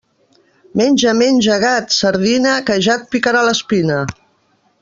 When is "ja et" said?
2.89-3.07